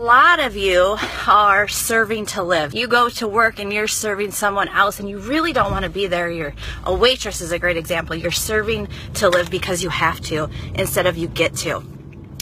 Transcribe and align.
A 0.00 0.04
lot 0.04 0.38
of 0.38 0.54
you 0.54 0.96
are 1.26 1.66
serving 1.66 2.26
to 2.26 2.44
live. 2.44 2.72
You 2.72 2.86
go 2.86 3.08
to 3.08 3.26
work 3.26 3.58
and 3.58 3.72
you're 3.72 3.88
serving 3.88 4.30
someone 4.30 4.68
else 4.68 5.00
and 5.00 5.10
you 5.10 5.18
really 5.18 5.52
don't 5.52 5.72
want 5.72 5.86
to 5.86 5.90
be 5.90 6.06
there. 6.06 6.30
You're 6.30 6.54
a 6.84 6.94
waitress 6.94 7.40
is 7.40 7.50
a 7.50 7.58
great 7.58 7.76
example. 7.76 8.14
You're 8.14 8.30
serving 8.30 8.86
to 9.14 9.28
live 9.28 9.50
because 9.50 9.82
you 9.82 9.88
have 9.88 10.20
to 10.20 10.50
instead 10.76 11.06
of 11.06 11.16
you 11.16 11.26
get 11.26 11.56
to. 11.56 11.78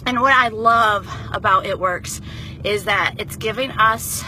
And 0.04 0.20
what 0.20 0.34
I 0.34 0.48
love 0.48 1.08
about 1.32 1.64
It 1.64 1.78
Works 1.78 2.20
is 2.62 2.84
that 2.84 3.14
it's 3.16 3.36
giving 3.36 3.70
us 3.70 4.22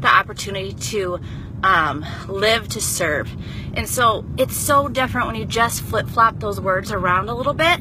the 0.00 0.08
opportunity 0.08 0.72
to 0.72 1.20
um, 1.62 2.04
live 2.26 2.66
to 2.70 2.80
serve. 2.80 3.30
And 3.74 3.88
so 3.88 4.24
it's 4.38 4.56
so 4.56 4.88
different 4.88 5.28
when 5.28 5.36
you 5.36 5.44
just 5.44 5.82
flip 5.82 6.08
flop 6.08 6.40
those 6.40 6.60
words 6.60 6.90
around 6.90 7.28
a 7.28 7.34
little 7.36 7.54
bit 7.54 7.80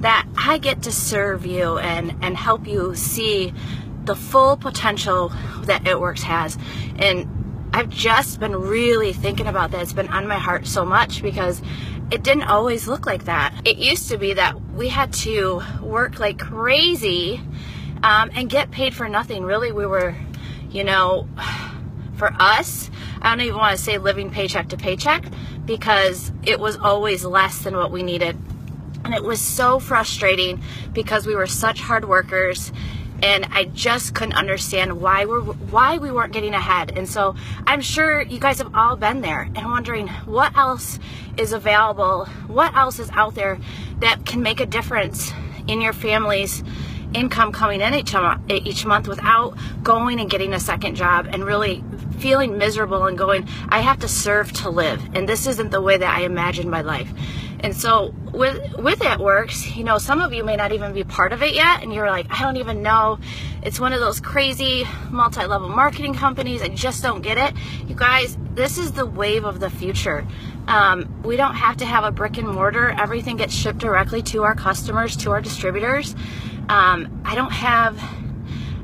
that 0.00 0.26
I 0.38 0.56
get 0.56 0.82
to 0.84 0.92
serve 0.92 1.44
you 1.44 1.76
and, 1.76 2.16
and 2.22 2.34
help 2.34 2.66
you 2.66 2.94
see 2.94 3.52
the 4.04 4.14
full 4.14 4.56
potential 4.56 5.32
that 5.62 5.86
It 5.86 6.00
Works 6.00 6.22
has. 6.22 6.58
And 6.96 7.70
I've 7.72 7.88
just 7.88 8.40
been 8.40 8.54
really 8.54 9.12
thinking 9.12 9.46
about 9.46 9.70
that. 9.70 9.82
It's 9.82 9.92
been 9.92 10.08
on 10.08 10.26
my 10.26 10.38
heart 10.38 10.66
so 10.66 10.84
much 10.84 11.22
because 11.22 11.62
it 12.10 12.22
didn't 12.22 12.44
always 12.44 12.86
look 12.86 13.06
like 13.06 13.24
that. 13.24 13.54
It 13.64 13.78
used 13.78 14.10
to 14.10 14.18
be 14.18 14.34
that 14.34 14.60
we 14.72 14.88
had 14.88 15.12
to 15.14 15.62
work 15.80 16.20
like 16.20 16.38
crazy 16.38 17.40
um, 18.02 18.30
and 18.34 18.50
get 18.50 18.70
paid 18.70 18.94
for 18.94 19.08
nothing. 19.08 19.44
Really, 19.44 19.72
we 19.72 19.86
were, 19.86 20.14
you 20.70 20.84
know, 20.84 21.26
for 22.16 22.32
us, 22.38 22.90
I 23.22 23.30
don't 23.30 23.44
even 23.46 23.56
want 23.56 23.76
to 23.76 23.82
say 23.82 23.96
living 23.96 24.30
paycheck 24.30 24.68
to 24.68 24.76
paycheck 24.76 25.24
because 25.64 26.30
it 26.42 26.60
was 26.60 26.76
always 26.76 27.24
less 27.24 27.58
than 27.62 27.76
what 27.76 27.90
we 27.90 28.02
needed. 28.02 28.36
And 29.04 29.14
it 29.14 29.24
was 29.24 29.40
so 29.40 29.78
frustrating 29.78 30.62
because 30.92 31.26
we 31.26 31.34
were 31.34 31.46
such 31.46 31.80
hard 31.80 32.04
workers 32.04 32.72
and 33.22 33.46
I 33.50 33.64
just 33.64 34.14
couldn't 34.14 34.34
understand 34.34 35.00
why 35.00 35.24
we 35.24 35.38
why 35.40 35.98
we 35.98 36.10
weren't 36.10 36.32
getting 36.32 36.54
ahead. 36.54 36.96
And 36.96 37.08
so 37.08 37.36
I'm 37.66 37.80
sure 37.80 38.20
you 38.22 38.40
guys 38.40 38.58
have 38.58 38.74
all 38.74 38.96
been 38.96 39.20
there 39.20 39.42
and 39.54 39.66
wondering 39.66 40.08
what 40.08 40.56
else 40.56 40.98
is 41.36 41.52
available, 41.52 42.26
what 42.46 42.74
else 42.76 42.98
is 42.98 43.10
out 43.10 43.34
there 43.34 43.58
that 44.00 44.26
can 44.26 44.42
make 44.42 44.60
a 44.60 44.66
difference 44.66 45.32
in 45.68 45.80
your 45.80 45.92
family's 45.92 46.62
income 47.14 47.52
coming 47.52 47.80
in 47.80 47.94
each, 47.94 48.14
each 48.48 48.84
month 48.84 49.06
without 49.06 49.56
going 49.82 50.18
and 50.20 50.30
getting 50.30 50.54
a 50.54 50.60
second 50.60 50.94
job 50.94 51.26
and 51.30 51.44
really 51.44 51.84
feeling 52.18 52.56
miserable 52.56 53.04
and 53.04 53.18
going, 53.18 53.46
I 53.68 53.80
have 53.80 54.00
to 54.00 54.08
serve 54.08 54.52
to 54.54 54.70
live. 54.70 55.02
And 55.14 55.28
this 55.28 55.46
isn't 55.46 55.70
the 55.70 55.80
way 55.80 55.96
that 55.96 56.16
I 56.16 56.22
imagined 56.22 56.70
my 56.70 56.80
life. 56.80 57.12
And 57.62 57.76
so 57.76 58.12
with 58.32 58.76
with 58.76 59.02
it 59.02 59.18
works, 59.18 59.76
you 59.76 59.84
know, 59.84 59.98
some 59.98 60.20
of 60.20 60.32
you 60.32 60.42
may 60.42 60.56
not 60.56 60.72
even 60.72 60.92
be 60.92 61.04
part 61.04 61.32
of 61.32 61.42
it 61.42 61.54
yet 61.54 61.82
and 61.82 61.92
you're 61.92 62.08
like, 62.08 62.26
I 62.30 62.42
don't 62.42 62.56
even 62.56 62.82
know. 62.82 63.18
It's 63.62 63.78
one 63.78 63.92
of 63.92 64.00
those 64.00 64.20
crazy 64.20 64.84
multi-level 65.10 65.68
marketing 65.68 66.14
companies. 66.14 66.60
I 66.60 66.68
just 66.68 67.02
don't 67.02 67.22
get 67.22 67.38
it. 67.38 67.54
You 67.86 67.94
guys, 67.94 68.36
this 68.54 68.78
is 68.78 68.92
the 68.92 69.06
wave 69.06 69.44
of 69.44 69.60
the 69.60 69.70
future. 69.70 70.26
Um, 70.66 71.22
we 71.22 71.36
don't 71.36 71.54
have 71.54 71.76
to 71.78 71.84
have 71.84 72.04
a 72.04 72.10
brick 72.10 72.36
and 72.38 72.48
mortar. 72.48 72.90
Everything 72.90 73.36
gets 73.36 73.54
shipped 73.54 73.78
directly 73.78 74.22
to 74.22 74.42
our 74.42 74.54
customers, 74.54 75.16
to 75.18 75.30
our 75.30 75.40
distributors. 75.40 76.14
Um, 76.68 77.22
I 77.24 77.34
don't 77.34 77.52
have 77.52 78.00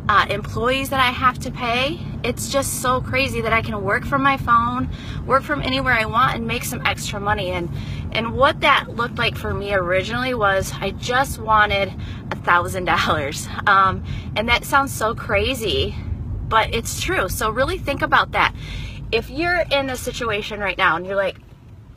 uh, 0.09 0.27
employees 0.31 0.91
that 0.91 1.01
I 1.01 1.11
have 1.11 1.39
to 1.41 1.51
pay. 1.51 2.01
It's 2.25 2.49
just 2.49 2.81
so 2.81 3.01
crazy 3.01 3.43
that 3.43 3.53
I 3.53 3.61
can 3.61 3.83
work 3.83 4.05
from 4.07 4.23
my 4.23 4.39
phone, 4.39 4.89
work 5.27 5.43
from 5.43 5.61
anywhere 5.63 5.93
I 5.93 6.07
want, 6.07 6.35
and 6.35 6.47
make 6.47 6.65
some 6.65 6.85
extra 6.87 7.21
money. 7.21 7.51
And 7.51 7.69
and 8.13 8.35
what 8.35 8.61
that 8.61 8.97
looked 8.97 9.19
like 9.19 9.37
for 9.37 9.53
me 9.53 9.75
originally 9.75 10.35
was 10.35 10.73
I 10.81 10.93
just 10.93 11.39
wanted 11.39 11.93
a 12.31 12.37
thousand 12.37 12.87
dollars. 12.87 13.47
Um, 13.67 14.05
and 14.35 14.49
that 14.49 14.65
sounds 14.65 14.93
so 14.93 15.15
crazy, 15.15 15.95
but 16.49 16.75
it's 16.75 17.01
true. 17.01 17.29
So 17.29 17.51
really 17.51 17.79
think 17.79 18.01
about 18.01 18.33
that. 18.33 18.55
If 19.13 19.31
you're 19.31 19.63
in 19.71 19.91
a 19.91 19.97
situation 19.97 20.61
right 20.61 20.77
now 20.77 20.97
and 20.97 21.07
you're 21.07 21.17
like, 21.17 21.39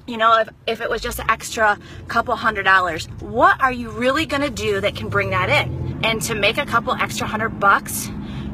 you 0.08 0.18
know, 0.18 0.40
if, 0.40 0.50
if 0.68 0.82
it 0.82 0.90
was 0.90 1.02
just 1.02 1.20
an 1.20 1.30
extra 1.30 1.78
couple 2.08 2.36
hundred 2.36 2.64
dollars, 2.64 3.06
what 3.20 3.62
are 3.62 3.72
you 3.72 3.90
really 3.90 4.26
going 4.26 4.42
to 4.42 4.50
do 4.50 4.82
that 4.82 4.96
can 4.96 5.10
bring 5.10 5.30
that 5.30 5.50
in? 5.50 5.81
And 6.04 6.22
to 6.24 6.36
make 6.36 6.58
a 6.58 6.66
couple 6.66 6.94
extra 6.94 7.28
hundred 7.28 7.60
bucks 7.60 8.10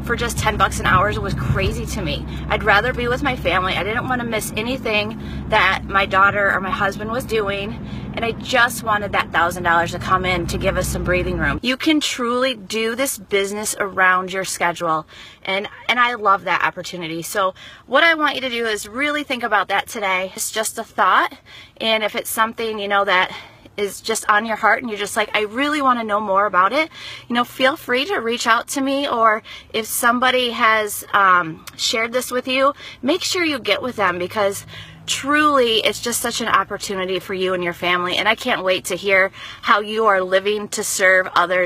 for 0.07 0.15
just 0.15 0.37
10 0.37 0.55
bucks 0.55 0.79
an 0.79 0.85
hour 0.85 1.11
was 1.19 1.33
crazy 1.33 1.85
to 1.85 2.01
me. 2.01 2.25
I'd 2.47 2.63
rather 2.63 2.93
be 2.93 3.09
with 3.09 3.21
my 3.21 3.35
family. 3.35 3.73
I 3.73 3.83
didn't 3.83 4.07
want 4.07 4.21
to 4.21 4.27
miss 4.27 4.53
anything 4.55 5.21
that 5.49 5.83
my 5.83 6.05
daughter 6.05 6.49
or 6.49 6.61
my 6.61 6.71
husband 6.71 7.11
was 7.11 7.25
doing. 7.25 7.73
And 8.13 8.23
I 8.23 8.31
just 8.31 8.83
wanted 8.83 9.11
that 9.11 9.31
$1,000 9.31 9.91
to 9.91 9.99
come 9.99 10.25
in 10.25 10.47
to 10.47 10.57
give 10.57 10.77
us 10.77 10.87
some 10.87 11.03
breathing 11.03 11.37
room. 11.37 11.59
You 11.61 11.75
can 11.75 11.99
truly 11.99 12.55
do 12.55 12.95
this 12.95 13.17
business 13.17 13.75
around 13.79 14.31
your 14.31 14.45
schedule. 14.45 15.05
And, 15.43 15.67
and 15.89 15.99
I 15.99 16.13
love 16.13 16.45
that 16.45 16.63
opportunity. 16.63 17.21
So 17.21 17.53
what 17.85 18.05
I 18.05 18.15
want 18.15 18.35
you 18.35 18.41
to 18.41 18.49
do 18.49 18.65
is 18.65 18.87
really 18.87 19.23
think 19.25 19.43
about 19.43 19.67
that 19.67 19.87
today. 19.87 20.31
It's 20.35 20.51
just 20.51 20.77
a 20.77 20.85
thought. 20.85 21.37
And 21.81 22.01
if 22.01 22.15
it's 22.15 22.29
something, 22.29 22.79
you 22.79 22.87
know, 22.87 23.03
that 23.03 23.35
is 23.77 24.01
just 24.01 24.27
on 24.29 24.45
your 24.45 24.55
heart 24.57 24.81
and 24.81 24.89
you're 24.89 24.99
just 24.99 25.15
like, 25.15 25.29
I 25.33 25.41
really 25.43 25.81
want 25.81 25.99
to 25.99 26.05
know 26.05 26.19
more 26.19 26.45
about 26.45 26.73
it, 26.73 26.89
you 27.27 27.35
know, 27.35 27.43
feel 27.43 27.77
free 27.77 28.05
to 28.05 28.17
reach 28.17 28.47
out 28.47 28.67
to 28.69 28.81
me. 28.81 29.07
Or 29.07 29.43
if 29.71 29.85
somebody 29.85 30.49
has 30.51 31.05
um, 31.13 31.65
shared 31.77 32.11
this 32.11 32.31
with 32.31 32.47
you, 32.47 32.73
make 33.01 33.21
sure 33.21 33.43
you 33.43 33.59
get 33.59 33.81
with 33.81 33.95
them 33.95 34.19
because 34.19 34.65
truly 35.07 35.77
it's 35.77 36.01
just 36.01 36.21
such 36.21 36.41
an 36.41 36.47
opportunity 36.47 37.17
for 37.19 37.33
you 37.33 37.53
and 37.53 37.63
your 37.63 37.73
family. 37.73 38.17
And 38.17 38.27
I 38.27 38.35
can't 38.35 38.63
wait 38.63 38.85
to 38.85 38.95
hear 38.95 39.31
how 39.61 39.79
you 39.79 40.05
are 40.05 40.21
living 40.21 40.67
to 40.69 40.83
serve 40.83 41.27
others. 41.33 41.65